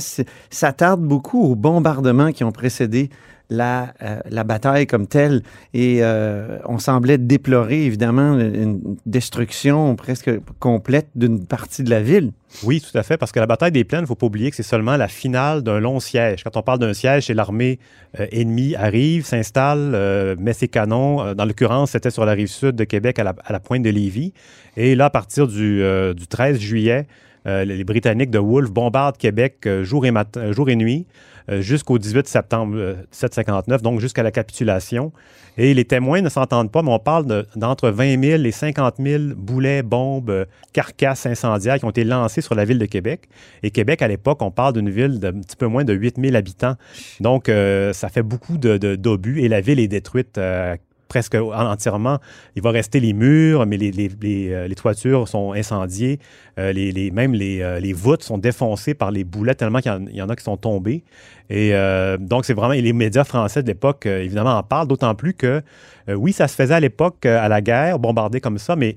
s'attardent 0.50 1.06
beaucoup 1.06 1.42
aux 1.42 1.54
bombardements 1.54 2.32
qui 2.32 2.44
ont 2.44 2.52
précédé 2.52 3.11
la, 3.50 3.94
euh, 4.02 4.20
la 4.28 4.44
bataille 4.44 4.87
comme 4.87 5.06
telle. 5.06 5.42
Et 5.75 5.99
euh, 6.00 6.58
on 6.64 6.78
semblait 6.78 7.18
déplorer, 7.18 7.84
évidemment, 7.84 8.38
une 8.38 8.96
destruction 9.06 9.94
presque 9.96 10.30
complète 10.58 11.08
d'une 11.14 11.46
partie 11.46 11.82
de 11.82 11.90
la 11.90 12.02
ville. 12.02 12.32
Oui, 12.64 12.80
tout 12.80 12.96
à 12.96 13.02
fait, 13.02 13.16
parce 13.16 13.32
que 13.32 13.40
la 13.40 13.46
bataille 13.46 13.72
des 13.72 13.84
plaines, 13.84 14.00
il 14.00 14.02
ne 14.02 14.08
faut 14.08 14.14
pas 14.14 14.26
oublier 14.26 14.50
que 14.50 14.56
c'est 14.56 14.62
seulement 14.62 14.96
la 14.96 15.08
finale 15.08 15.62
d'un 15.62 15.80
long 15.80 16.00
siège. 16.00 16.44
Quand 16.44 16.56
on 16.56 16.62
parle 16.62 16.78
d'un 16.78 16.92
siège, 16.92 17.26
c'est 17.26 17.34
l'armée 17.34 17.78
euh, 18.20 18.26
ennemie 18.30 18.75
arrive, 18.75 19.25
s'installe, 19.25 20.37
met 20.38 20.52
ses 20.52 20.68
canons. 20.68 21.34
Dans 21.34 21.44
l'occurrence, 21.44 21.92
c'était 21.92 22.11
sur 22.11 22.25
la 22.25 22.32
rive 22.32 22.49
sud 22.49 22.76
de 22.76 22.84
Québec, 22.84 23.18
à 23.18 23.25
la, 23.25 23.34
à 23.44 23.52
la 23.52 23.61
pointe 23.61 23.82
de 23.82 23.90
Lévis. 23.90 24.32
Et 24.76 24.94
là, 24.94 25.06
à 25.06 25.11
partir 25.11 25.46
du, 25.46 25.82
du 26.14 26.26
13 26.26 26.58
juillet, 26.58 27.06
euh, 27.46 27.64
les 27.64 27.84
Britanniques 27.84 28.30
de 28.30 28.38
Wolfe 28.38 28.70
bombardent 28.70 29.16
Québec 29.16 29.58
euh, 29.66 29.84
jour, 29.84 30.06
et 30.06 30.11
matin, 30.11 30.52
jour 30.52 30.68
et 30.70 30.76
nuit 30.76 31.06
euh, 31.50 31.61
jusqu'au 31.61 31.99
18 31.99 32.28
septembre 32.28 32.76
euh, 32.76 32.94
1759, 33.11 33.82
donc 33.82 34.00
jusqu'à 34.00 34.22
la 34.22 34.30
capitulation. 34.30 35.12
Et 35.58 35.75
les 35.75 35.84
témoins 35.84 36.22
ne 36.22 36.28
s'entendent 36.30 36.70
pas, 36.70 36.82
mais 36.82 36.90
on 36.92 36.99
parle 36.99 37.26
de- 37.26 37.46
d'entre 37.56 37.90
20 37.90 38.22
000 38.22 38.42
et 38.44 38.50
50 38.52 38.94
000 38.99 39.22
boulets, 39.37 39.82
bombes, 39.82 40.30
euh, 40.30 40.44
carcasses 40.72 41.26
incendiaires 41.26 41.78
qui 41.78 41.84
ont 41.84 41.90
été 41.90 42.04
lancés 42.04 42.40
sur 42.40 42.54
la 42.54 42.64
ville 42.64 42.78
de 42.78 42.87
Québec. 42.87 43.28
Et 43.62 43.70
Québec, 43.70 44.00
à 44.02 44.08
l'époque, 44.08 44.40
on 44.40 44.50
parle 44.50 44.72
d'une 44.75 44.88
ville 44.88 45.18
d'un 45.20 45.32
petit 45.32 45.56
peu 45.56 45.66
moins 45.66 45.84
de 45.84 45.92
8 45.92 46.16
000 46.20 46.37
habitants. 46.37 46.76
Donc, 47.20 47.49
euh, 47.49 47.92
ça 47.92 48.08
fait 48.08 48.22
beaucoup 48.22 48.56
d'obus 48.56 49.40
et 49.40 49.49
la 49.49 49.61
ville 49.61 49.78
est 49.80 49.88
détruite 49.88 50.38
euh, 50.38 50.76
presque 51.12 51.35
entièrement. 51.35 52.19
Il 52.57 52.62
va 52.62 52.71
rester 52.71 52.99
les 52.99 53.12
murs, 53.12 53.66
mais 53.66 53.76
les, 53.76 53.90
les 53.90 54.75
toitures 54.75 55.28
sont 55.28 55.52
incendiées. 55.52 56.19
les, 56.57 57.11
même 57.11 57.35
les, 57.35 57.81
les 57.81 57.92
voûtes 57.92 58.23
sont 58.23 58.38
défoncées 58.38 58.95
par 58.95 59.11
les 59.11 59.23
boulets 59.23 59.54
tellement 59.54 59.81
qu'il 59.81 59.92
y, 60.11 60.23
en 60.23 60.31
a 60.31 60.37
qui 60.37 60.42
sont 60.42 60.57
tombés. 60.57 61.04
Et 61.50 61.75
donc, 62.19 62.47
c'est 62.47 62.54
vraiment... 62.54 62.73
Et 62.73 62.81
les 62.81 62.95
médias 62.95 63.25
français 63.25 63.62
de 63.62 63.69
l'époque, 63.69 64.07
évidemment, 64.07 64.57
en 64.57 64.62
parlent, 64.62 64.88
d'autant 64.88 65.14
plus 65.14 65.35
que, 65.35 65.61
oui, 66.09 66.33
ça 66.33 66.49
se 66.49 66.54
faisait 66.54 66.75
à 66.75 66.81
l'époque, 66.81 67.26
à 67.26 67.49
la 67.49 67.61
guerre, 67.61 67.99
bombardé 67.99 68.40
comme 68.40 68.57
ça, 68.57 68.75
mais 68.75 68.97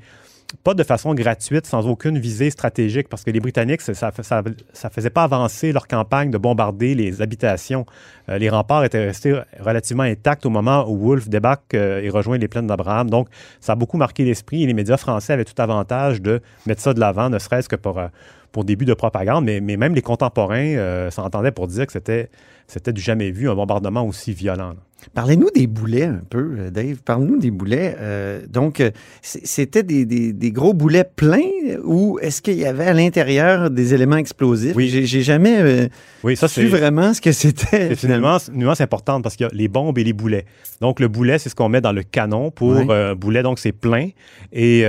pas 0.63 0.73
de 0.73 0.83
façon 0.83 1.13
gratuite, 1.13 1.65
sans 1.65 1.87
aucune 1.87 2.17
visée 2.17 2.49
stratégique, 2.49 3.09
parce 3.09 3.23
que 3.23 3.31
les 3.31 3.39
Britanniques, 3.39 3.81
ça 3.81 4.11
ne 4.11 4.89
faisait 4.89 5.09
pas 5.09 5.23
avancer 5.23 5.71
leur 5.71 5.87
campagne 5.87 6.31
de 6.31 6.37
bombarder 6.37 6.95
les 6.95 7.21
habitations. 7.21 7.85
Euh, 8.29 8.37
les 8.37 8.49
remparts 8.49 8.83
étaient 8.83 9.05
restés 9.05 9.39
relativement 9.59 10.03
intacts 10.03 10.45
au 10.45 10.49
moment 10.49 10.89
où 10.89 10.97
Wolfe 10.97 11.29
débarque 11.29 11.73
euh, 11.73 12.01
et 12.01 12.09
rejoint 12.09 12.37
les 12.37 12.47
plaines 12.47 12.67
d'Abraham. 12.67 13.09
Donc, 13.09 13.27
ça 13.59 13.73
a 13.73 13.75
beaucoup 13.75 13.97
marqué 13.97 14.23
l'esprit 14.23 14.63
et 14.63 14.67
les 14.67 14.73
médias 14.73 14.97
français 14.97 15.33
avaient 15.33 15.45
tout 15.45 15.61
avantage 15.61 16.21
de 16.21 16.41
mettre 16.65 16.81
ça 16.81 16.93
de 16.93 16.99
l'avant, 16.99 17.29
ne 17.29 17.39
serait-ce 17.39 17.69
que 17.69 17.75
pour, 17.75 17.99
euh, 17.99 18.07
début 18.63 18.85
de 18.85 18.93
propagande, 18.93 19.43
mais 19.43 19.59
même 19.59 19.93
les 19.93 20.01
contemporains 20.01 21.09
s'entendaient 21.11 21.51
pour 21.51 21.67
dire 21.67 21.85
que 21.85 21.91
c'était 21.91 22.29
c'était 22.67 22.93
du 22.93 23.01
jamais 23.01 23.31
vu, 23.31 23.49
un 23.49 23.55
bombardement 23.55 24.05
aussi 24.05 24.33
violent. 24.33 24.75
Parlez-nous 25.13 25.49
des 25.53 25.67
boulets 25.67 26.05
un 26.05 26.21
peu, 26.29 26.55
euh, 26.57 26.69
Dave. 26.71 26.97
Parle-nous 27.03 27.37
des 27.37 27.51
boulets. 27.51 27.95
Euh, 27.99 28.41
donc, 28.47 28.79
euh, 28.79 28.91
c'était 29.21 29.83
des, 29.83 30.51
gros 30.51 30.73
boulets 30.73 31.03
pleins 31.03 31.39
ou 31.83 32.17
est-ce 32.21 32.41
qu'il 32.41 32.55
y 32.55 32.65
avait 32.65 32.85
à 32.85 32.93
l'intérieur 32.93 33.69
des 33.69 33.93
éléments 33.93 34.17
explosifs? 34.17 34.75
Oui. 34.75 34.89
J'ai 34.89 35.21
jamais 35.21 35.89
oui, 36.23 36.35
ça, 36.35 36.47
su 36.47 36.67
vraiment 36.67 37.13
ce 37.13 37.21
que 37.21 37.31
c'était. 37.31 37.95
C'est 37.95 38.07
une 38.07 38.17
nuance, 38.17 38.81
importante 38.81 39.23
parce 39.23 39.35
qu'il 39.35 39.45
y 39.45 39.49
a 39.49 39.51
les 39.53 39.67
bombes 39.67 39.97
et 39.97 40.03
les 40.03 40.13
boulets. 40.13 40.45
Donc, 40.81 40.99
le 40.99 41.07
boulet, 41.07 41.37
c'est 41.37 41.49
ce 41.49 41.55
qu'on 41.55 41.69
met 41.69 41.81
dans 41.81 41.91
le 41.91 42.03
canon 42.03 42.51
pour 42.51 42.75
boulet. 43.15 43.43
Donc, 43.43 43.59
c'est 43.59 43.71
plein. 43.71 44.09
Et 44.51 44.83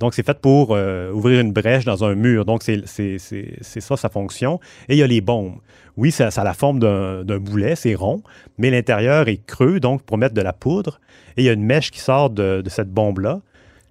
donc, 0.00 0.14
c'est 0.14 0.24
fait 0.24 0.38
pour 0.38 0.70
ouvrir 0.70 1.40
une 1.40 1.52
brèche 1.52 1.84
dans 1.84 2.04
un 2.04 2.14
mur. 2.14 2.44
Donc, 2.44 2.62
c'est 2.62 3.18
ça 3.18 3.96
sa 3.96 4.08
fonction. 4.08 4.60
Et 4.88 4.94
il 4.94 4.98
y 4.98 5.02
a 5.02 5.06
les 5.06 5.20
bombes. 5.20 5.58
Oui, 5.98 6.12
ça, 6.12 6.28
a 6.28 6.44
la 6.44 6.54
forme 6.54 6.77
d'un 6.78 7.38
boulet, 7.38 7.76
c'est 7.76 7.94
rond, 7.94 8.22
mais 8.58 8.70
l'intérieur 8.70 9.28
est 9.28 9.44
creux, 9.44 9.80
donc 9.80 10.02
pour 10.02 10.18
mettre 10.18 10.34
de 10.34 10.40
la 10.40 10.52
poudre. 10.52 11.00
Et 11.36 11.42
il 11.42 11.44
y 11.44 11.48
a 11.48 11.52
une 11.52 11.64
mèche 11.64 11.90
qui 11.90 12.00
sort 12.00 12.30
de, 12.30 12.62
cette 12.66 12.90
bombe-là. 12.90 13.40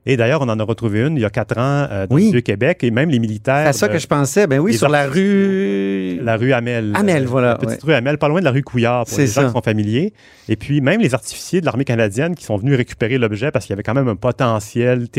Et 0.10 0.16
d'ailleurs, 0.16 0.42
on 0.42 0.48
en 0.48 0.58
a 0.58 0.64
retrouvé 0.64 1.02
une 1.02 1.18
il 1.18 1.22
y 1.22 1.26
a 1.26 1.30
quatre 1.30 1.58
ans 1.58 1.86
euh, 1.92 2.08
dans 2.08 2.16
le 2.16 2.40
québec 2.40 2.82
et 2.82 2.92
même 2.92 3.10
les 3.10 3.20
militaires. 3.20 3.74
C'est 3.74 3.80
ça 3.80 3.90
que 3.90 3.98
je 3.98 4.08
pensais. 4.08 4.48
Ben 4.48 4.58
oui, 4.58 4.74
sur 4.74 4.88
la 4.88 5.06
rue. 5.06 6.18
La 6.22 6.38
rue 6.38 6.54
Amel. 6.54 6.94
Amel, 6.96 7.24
euh, 7.24 7.28
voilà. 7.28 7.48
La 7.50 7.56
petite 7.58 7.84
rue 7.84 7.94
Amel, 7.94 8.18
pas 8.18 8.30
loin 8.30 8.40
de 8.40 8.46
la 8.46 8.52
rue 8.52 8.64
Couillard 8.64 9.06
pour 9.06 9.18
les 9.18 9.28
gens 9.28 9.48
qui 9.48 9.52
sont 9.52 9.62
familiers. 9.62 10.14
Et 10.48 10.56
puis, 10.56 10.80
même 10.80 11.02
les 11.02 11.14
artificiers 11.14 11.60
de 11.60 11.66
l'armée 11.66 11.84
canadienne 11.84 12.36
qui 12.36 12.46
sont 12.46 12.56
venus 12.56 12.78
récupérer 12.78 13.18
l'objet 13.18 13.52
parce 13.52 13.66
qu'il 13.66 13.74
y 13.74 13.76
avait 13.76 13.84
quand 13.84 13.96
même 13.96 14.08
un 14.08 14.16
potentiel 14.16 15.10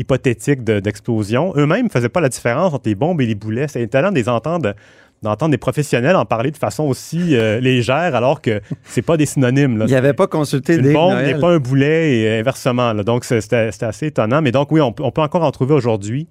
hypothétique 0.00 0.64
d'explosion. 0.64 1.52
Eux-mêmes 1.56 1.84
ne 1.84 1.90
faisaient 1.90 2.08
pas 2.08 2.20
la 2.20 2.28
différence 2.28 2.74
entre 2.74 2.88
les 2.88 2.94
bombes 2.94 3.20
et 3.20 3.26
les 3.26 3.34
boulets. 3.34 3.68
C'est 3.68 3.82
étonnant 3.82 4.12
entendre 4.26 4.74
d'entendre 5.22 5.50
des 5.50 5.58
professionnels 5.58 6.16
en 6.16 6.24
parler 6.24 6.50
de 6.50 6.56
façon 6.56 6.84
aussi 6.84 7.36
euh, 7.36 7.60
légère 7.60 8.14
alors 8.14 8.40
que 8.40 8.60
c'est 8.84 9.02
pas 9.02 9.16
des 9.16 9.26
synonymes. 9.26 9.78
Là. 9.78 9.84
Il 9.86 9.94
avait 9.94 10.14
pas 10.14 10.26
consulté 10.26 10.76
Une 10.76 10.92
bombe 10.92 11.18
n'est 11.18 11.38
pas 11.38 11.50
un 11.50 11.58
boulet 11.58 12.18
et 12.18 12.38
inversement. 12.38 12.94
Donc 12.94 13.24
c'était 13.24 13.70
assez 13.82 14.06
étonnant. 14.06 14.40
Mais 14.40 14.52
donc 14.52 14.72
oui, 14.72 14.80
on, 14.80 14.92
peut 14.92 15.20
encore 15.20 15.42
en 15.42 15.50
trouver 15.50 15.74
aujourd'hui. 15.74 16.26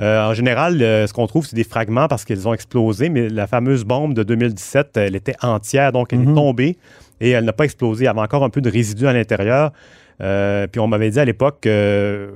Euh, 0.00 0.28
en 0.28 0.34
général, 0.34 0.82
euh, 0.82 1.06
ce 1.06 1.12
qu'on 1.12 1.26
trouve, 1.26 1.46
c'est 1.46 1.56
des 1.56 1.64
fragments 1.64 2.08
parce 2.08 2.24
qu'ils 2.24 2.46
ont 2.48 2.52
explosé, 2.52 3.08
mais 3.08 3.28
la 3.28 3.46
fameuse 3.46 3.84
bombe 3.84 4.12
de 4.12 4.24
2017, 4.24 4.96
elle 4.96 5.14
était 5.14 5.36
entière, 5.40 5.92
donc 5.92 6.12
elle 6.12 6.22
est 6.22 6.26
mhm. 6.26 6.34
tombée 6.34 6.76
et 7.20 7.30
elle 7.30 7.44
n'a 7.44 7.52
pas 7.52 7.64
explosé. 7.64 8.04
Il 8.04 8.06
y 8.06 8.08
avait 8.08 8.20
encore 8.20 8.44
un 8.44 8.50
peu 8.50 8.60
de 8.60 8.68
résidus 8.68 9.06
à 9.06 9.12
l'intérieur. 9.12 9.72
puis 10.18 10.80
on 10.80 10.88
m'avait 10.88 11.10
dit 11.10 11.20
à 11.20 11.24
l'époque 11.24 11.58
que 11.62 12.32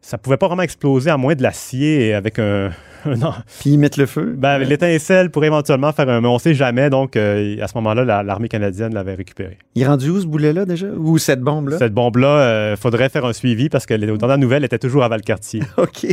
ça 0.00 0.18
pouvait 0.18 0.36
pas 0.36 0.46
vraiment 0.46 0.62
exploser 0.62 1.10
à 1.10 1.16
moins 1.16 1.34
de 1.34 1.42
l'acier 1.42 2.14
avec 2.14 2.38
un, 2.38 2.70
non. 3.18 3.32
Puis 3.60 3.70
ils 3.70 3.78
mettent 3.78 3.96
le 3.96 4.06
feu. 4.06 4.34
Ben, 4.36 4.58
l'étincelle 4.58 5.30
pourrait 5.30 5.48
éventuellement 5.48 5.92
faire 5.92 6.08
un. 6.08 6.20
Mais 6.20 6.28
on 6.28 6.38
sait 6.38 6.54
jamais. 6.54 6.90
Donc, 6.90 7.16
euh, 7.16 7.56
à 7.60 7.68
ce 7.68 7.74
moment-là, 7.76 8.22
l'armée 8.22 8.48
canadienne 8.48 8.94
l'avait 8.94 9.14
récupéré. 9.14 9.58
Il 9.74 9.82
est 9.82 9.86
rendu 9.86 10.10
où 10.10 10.20
ce 10.20 10.26
boulet-là 10.26 10.64
déjà? 10.64 10.86
Ou 10.86 11.18
cette 11.18 11.40
bombe-là? 11.40 11.78
Cette 11.78 11.94
bombe-là, 11.94 12.28
il 12.28 12.72
euh, 12.72 12.76
faudrait 12.76 13.08
faire 13.08 13.24
un 13.24 13.32
suivi 13.32 13.68
parce 13.68 13.86
que 13.86 13.94
dans 14.16 14.26
la 14.26 14.36
nouvelle, 14.36 14.58
elle 14.58 14.66
était 14.66 14.78
toujours 14.78 15.04
à 15.04 15.08
Valcartier. 15.08 15.62
OK. 15.76 16.06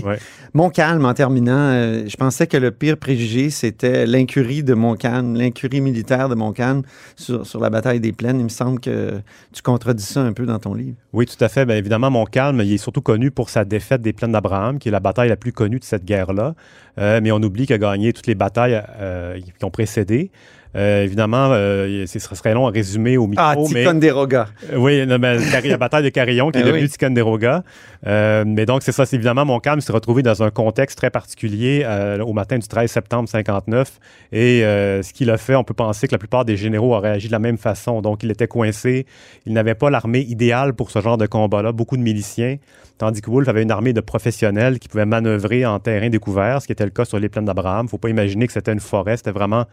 Montcalm, 0.53 1.05
en 1.05 1.13
terminant, 1.13 1.53
euh, 1.57 2.03
je 2.07 2.15
pensais 2.17 2.47
que 2.47 2.57
le 2.57 2.71
pire 2.71 2.97
préjugé, 2.97 3.49
c'était 3.49 4.05
l'incurie 4.05 4.63
de 4.63 4.73
Montcalm, 4.73 5.35
l'incurie 5.35 5.81
militaire 5.81 6.29
de 6.29 6.35
Montcalm 6.35 6.83
sur, 7.15 7.45
sur 7.45 7.59
la 7.59 7.69
bataille 7.69 7.99
des 7.99 8.13
plaines. 8.13 8.39
Il 8.39 8.45
me 8.45 8.49
semble 8.49 8.79
que 8.79 9.13
tu 9.53 9.61
contredis 9.61 10.03
ça 10.03 10.21
un 10.21 10.33
peu 10.33 10.45
dans 10.45 10.59
ton 10.59 10.73
livre. 10.73 10.95
Oui, 11.13 11.25
tout 11.25 11.43
à 11.43 11.49
fait. 11.49 11.65
Bien 11.65 11.75
évidemment, 11.75 12.11
Montcalm, 12.11 12.61
il 12.61 12.73
est 12.73 12.77
surtout 12.77 13.01
connu 13.01 13.31
pour 13.31 13.49
sa 13.49 13.65
défaite 13.65 14.01
des 14.01 14.13
plaines 14.13 14.31
d'Abraham, 14.31 14.79
qui 14.79 14.89
est 14.89 14.91
la 14.91 14.99
bataille 14.99 15.29
la 15.29 15.35
plus 15.35 15.51
connue 15.51 15.79
de 15.79 15.83
cette 15.83 16.05
guerre-là. 16.05 16.55
Euh, 16.99 17.19
mais 17.21 17.31
on 17.31 17.37
oublie 17.37 17.65
qu'il 17.65 17.75
a 17.75 17.77
gagné 17.77 18.13
toutes 18.13 18.27
les 18.27 18.35
batailles 18.35 18.81
euh, 18.99 19.39
qui 19.57 19.65
ont 19.65 19.71
précédé. 19.71 20.31
Euh, 20.77 21.03
évidemment, 21.03 21.49
euh, 21.51 22.05
ce 22.05 22.19
serait 22.19 22.53
long 22.53 22.67
à 22.67 22.71
résumer 22.71 23.17
au 23.17 23.25
micro. 23.25 23.43
Ah, 23.45 23.55
Ticonderoga. 23.55 24.47
Euh, 24.71 24.77
oui, 24.77 25.05
la 25.05 25.77
bataille 25.77 26.03
de 26.03 26.09
Carillon 26.09 26.51
qui 26.51 26.59
est 26.59 26.61
eh 26.61 26.65
devenue 26.65 26.87
Ticonderoga. 26.87 27.63
mais 28.05 28.65
donc, 28.65 28.83
c'est 28.83 28.91
ça. 28.91 29.05
C'est 29.05 29.15
évidemment, 29.15 29.45
Montcalm 29.45 29.81
s'est 29.81 29.93
retrouvé 29.93 30.21
dans 30.21 30.43
un 30.43 30.51
contexte 30.51 30.97
très 30.97 31.09
particulier 31.09 31.85
au 32.25 32.33
matin 32.33 32.57
du 32.57 32.67
13 32.67 32.89
septembre 32.89 33.27
59. 33.27 33.99
Et 34.31 34.61
ce 34.61 35.13
qu'il 35.13 35.29
a 35.31 35.37
fait, 35.37 35.55
on 35.55 35.63
peut 35.63 35.73
penser 35.73 36.07
que 36.07 36.13
la 36.13 36.19
plupart 36.19 36.45
des 36.45 36.57
généraux 36.57 36.95
auraient 36.95 37.11
agi 37.11 37.27
de 37.27 37.31
la 37.31 37.39
même 37.39 37.57
façon. 37.57 38.01
Donc, 38.01 38.23
il 38.23 38.31
était 38.31 38.47
coincé. 38.47 39.05
Il 39.45 39.53
n'avait 39.53 39.75
pas 39.75 39.89
l'armée 39.89 40.21
idéale 40.21 40.73
pour 40.73 40.91
ce 40.91 41.01
genre 41.01 41.17
de 41.17 41.25
combat-là. 41.25 41.71
Beaucoup 41.71 41.97
de 41.97 42.03
miliciens. 42.03 42.57
Tandis 42.97 43.21
que 43.21 43.29
Wolfe 43.29 43.47
avait 43.47 43.61
une 43.61 43.69
armée 43.69 43.93
de 43.93 44.01
professionnels 44.01 44.79
qui 44.79 44.87
pouvaient 44.87 45.05
manœuvrer 45.05 45.65
en 45.67 45.79
terrain 45.79 46.09
découvert, 46.09 46.61
ce 46.61 46.65
qui 46.65 46.73
était 46.73 46.83
le 46.83 46.89
cas 46.89 47.05
sur 47.05 47.19
les 47.19 47.29
plaines 47.29 47.45
d'Abraham. 47.45 47.81
Il 47.81 47.85
ne 47.85 47.89
faut 47.89 47.99
pas 47.99 48.09
imaginer 48.09 48.47
que 48.47 48.53
c'était 48.53 48.73
une 48.73 48.79
forêt, 48.79 49.17
c'était 49.17 49.31
vraiment 49.31 49.65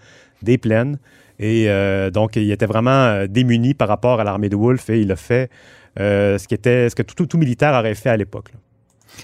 des 0.43 0.59
plaines. 0.59 0.99
Et 1.39 1.67
euh, 1.69 2.11
donc, 2.11 2.37
il 2.37 2.51
était 2.51 2.67
vraiment 2.67 2.91
euh, 2.91 3.27
démuni 3.27 3.75
par 3.75 3.89
rapport 3.89 4.21
à 4.21 4.25
l'armée 4.25 4.49
de 4.49 4.57
Wolfe 4.57 4.91
et 4.91 5.01
il 5.01 5.11
a 5.11 5.17
fait 5.17 5.51
euh, 5.99 6.39
ce, 6.39 6.47
qui 6.47 6.55
était, 6.55 6.89
ce 6.89 6.95
que 6.95 7.03
tout, 7.03 7.39
militaire 7.39 7.75
aurait 7.75 7.95
fait 7.95 8.11
à 8.11 8.17
l'époque. 8.17 8.53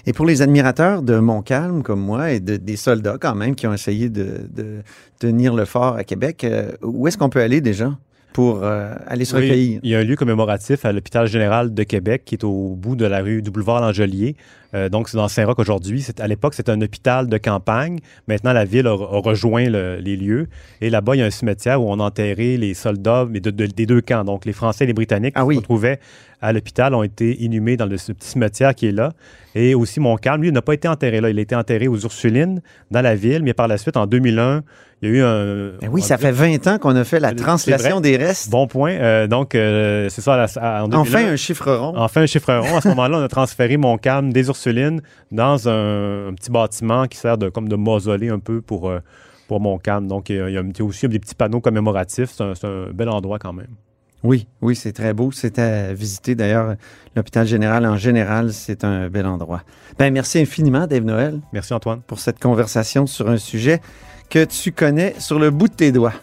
Et 0.05 0.13
pour 0.13 0.25
les 0.25 0.41
admirateurs 0.41 1.01
de 1.01 1.17
Montcalm, 1.17 1.83
comme 1.83 2.01
moi, 2.01 2.31
et 2.31 2.39
des 2.39 2.75
soldats 2.77 3.17
quand 3.19 3.35
même 3.35 3.55
qui 3.55 3.67
ont 3.67 3.73
essayé 3.73 4.09
de, 4.09 4.81
tenir 5.19 5.53
le 5.53 5.65
fort 5.65 5.95
à 5.95 6.05
Québec, 6.05 6.47
où 6.81 7.07
est-ce 7.09 7.17
qu'on 7.17 7.29
peut 7.29 7.41
aller 7.41 7.59
déjà? 7.59 7.91
Pour 8.33 8.63
aller 8.63 9.25
se 9.25 9.35
recueillir. 9.35 9.79
Il 9.83 9.89
y 9.89 9.95
a 9.95 9.99
un 9.99 10.03
lieu 10.03 10.15
commémoratif 10.15 10.85
à 10.85 10.91
l'hôpital 10.91 11.27
général 11.27 11.73
de 11.73 11.83
Québec 11.83 12.23
qui 12.25 12.35
est 12.35 12.43
au 12.43 12.75
bout 12.75 12.95
de 12.95 13.05
la 13.05 13.21
rue 13.21 13.41
du 13.41 13.51
boulevard 13.51 13.81
Langelier. 13.81 14.35
Euh, 14.73 14.89
donc, 14.89 15.09
c'est 15.09 15.17
dans 15.17 15.27
Saint-Roch 15.27 15.59
aujourd'hui. 15.59 16.05
À 16.19 16.27
l'époque, 16.27 16.53
c'était 16.53 16.71
un 16.71 16.81
hôpital 16.81 17.27
de 17.27 17.37
campagne. 17.37 17.99
Maintenant, 18.27 18.53
la 18.53 18.65
ville 18.65 18.87
a, 18.87 18.93
rejoint 18.93 19.69
les 19.69 20.15
lieux. 20.15 20.47
Et 20.79 20.89
là-bas, 20.89 21.15
il 21.15 21.19
y 21.19 21.21
a 21.21 21.25
un 21.25 21.31
cimetière 21.31 21.81
où 21.81 21.91
on 21.91 21.99
a 21.99 22.03
enterré 22.03 22.57
les 22.57 22.73
soldats 22.73 23.27
mais 23.29 23.39
des 23.39 23.85
deux 23.85 24.01
camps. 24.01 24.23
Donc, 24.23 24.45
les 24.45 24.53
Français 24.53 24.85
et 24.85 24.87
les 24.87 24.93
Britanniques 24.93 25.33
ah 25.35 25.45
qui 25.45 25.55
se 25.55 25.59
retrouvaient 25.59 25.99
à 26.41 26.53
l'hôpital 26.53 26.93
ont 26.95 27.03
été 27.03 27.41
inhumés 27.43 27.77
dans 27.77 27.85
le, 27.85 27.97
ce 27.97 28.11
petit 28.11 28.29
cimetière 28.29 28.73
qui 28.73 28.87
est 28.87 28.91
là. 28.91 29.13
Et 29.53 29.75
aussi, 29.75 29.99
Montcalm, 29.99 30.41
lui, 30.41 30.51
n'a 30.51 30.61
pas 30.61 30.73
été 30.73 30.87
enterré 30.87 31.21
là. 31.21 31.29
Il 31.29 31.37
a 31.37 31.41
été 31.41 31.55
enterré 31.55 31.87
aux 31.87 31.99
Ursulines, 31.99 32.61
dans 32.89 33.01
la 33.01 33.15
ville. 33.15 33.43
Mais 33.43 33.53
par 33.53 33.67
la 33.67 33.77
suite, 33.77 33.97
en 33.97 34.07
2001, 34.07 34.63
il 35.01 35.09
y 35.09 35.11
a 35.11 35.15
eu 35.15 35.21
un. 35.23 35.71
Ben 35.81 35.89
oui, 35.91 36.01
ça 36.01 36.17
fait 36.17 36.31
20 36.31 36.67
ans 36.67 36.77
qu'on 36.77 36.95
a 36.95 37.03
fait 37.03 37.19
la 37.19 37.33
translation 37.33 38.01
des 38.01 38.17
restes. 38.17 38.49
Bon 38.49 38.67
point. 38.67 38.91
Euh, 38.91 39.27
donc, 39.27 39.55
euh, 39.55 40.09
c'est 40.09 40.21
ça. 40.21 40.45
enfin, 40.45 41.25
un 41.25 41.35
chiffre 41.35 41.71
rond. 41.71 41.93
Enfin, 41.95 42.21
un 42.21 42.25
chiffre 42.27 42.53
rond. 42.53 42.77
À 42.77 42.81
ce 42.81 42.87
moment-là, 42.89 43.17
on 43.17 43.23
a 43.23 43.27
transféré 43.27 43.77
Montcalm 43.77 44.31
des 44.31 44.47
Ursulines 44.47 45.01
dans 45.31 45.67
un, 45.67 46.33
petit 46.35 46.51
bâtiment 46.51 47.07
qui 47.07 47.17
sert 47.17 47.37
de, 47.37 47.49
comme 47.49 47.67
de 47.67 47.75
mausolée 47.75 48.29
un 48.29 48.39
peu 48.39 48.61
pour, 48.61 48.89
euh, 48.89 48.99
pour 49.47 49.59
Montcalm. 49.59 50.07
Donc, 50.07 50.29
il 50.29 50.35
y, 50.35 50.57
a, 50.57 50.63
aussi 50.83 51.07
des 51.07 51.19
petits 51.19 51.35
panneaux 51.35 51.61
commémoratifs. 51.61 52.31
C'est 52.31 52.65
un, 52.65 52.91
bel 52.93 53.09
endroit 53.09 53.39
quand 53.39 53.53
même. 53.53 53.75
Oui, 54.23 54.47
oui, 54.61 54.75
c'est 54.75 54.93
très 54.93 55.13
beau. 55.13 55.31
C'est 55.31 55.57
à 55.59 55.93
visiter. 55.93 56.35
D'ailleurs, 56.35 56.75
l'hôpital 57.15 57.47
général 57.47 57.85
en 57.85 57.97
général, 57.97 58.53
c'est 58.53 58.83
un 58.83 59.09
bel 59.09 59.25
endroit. 59.25 59.63
Ben, 59.97 60.13
merci 60.13 60.39
infiniment, 60.39 60.87
Dave 60.87 61.03
Noël. 61.03 61.39
Merci, 61.53 61.73
Antoine. 61.73 62.01
Pour 62.01 62.19
cette 62.19 62.39
conversation 62.39 63.07
sur 63.07 63.29
un 63.29 63.37
sujet 63.37 63.81
que 64.29 64.45
tu 64.45 64.71
connais 64.71 65.15
sur 65.19 65.39
le 65.39 65.49
bout 65.49 65.67
de 65.67 65.73
tes 65.73 65.91
doigts. 65.91 66.13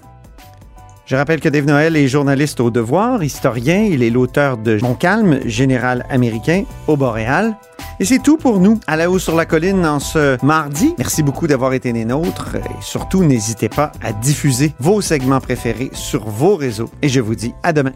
Je 1.09 1.17
rappelle 1.17 1.41
que 1.41 1.49
Dave 1.49 1.65
Noël 1.65 1.97
est 1.97 2.07
journaliste 2.07 2.61
au 2.61 2.71
Devoir, 2.71 3.25
historien, 3.25 3.83
il 3.83 4.03
est 4.03 4.11
l'auteur 4.11 4.59
de 4.59 4.79
Montcalm, 4.83 5.41
général 5.47 6.05
américain 6.11 6.65
au 6.87 6.99
Boréal. 6.99 7.57
Et 7.99 8.05
c'est 8.05 8.19
tout 8.19 8.37
pour 8.37 8.61
nous 8.61 8.79
à 8.87 8.95
la 8.95 9.11
haut 9.11 9.19
sur 9.19 9.35
la 9.35 9.47
colline 9.47 9.87
en 9.87 10.01
ce 10.01 10.37
mardi. 10.45 10.95
Merci 10.99 11.23
beaucoup 11.23 11.47
d'avoir 11.47 11.73
été 11.73 11.95
des 11.95 12.05
nôtres 12.05 12.57
et 12.57 12.83
surtout 12.83 13.25
n'hésitez 13.25 13.71
pas 13.71 13.91
à 14.03 14.13
diffuser 14.13 14.75
vos 14.81 15.01
segments 15.01 15.41
préférés 15.41 15.89
sur 15.95 16.29
vos 16.29 16.57
réseaux 16.57 16.91
et 17.01 17.09
je 17.09 17.21
vous 17.21 17.35
dis 17.35 17.55
à 17.63 17.73
demain. 17.73 17.93